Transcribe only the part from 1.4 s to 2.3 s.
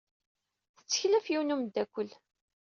n umeddakel.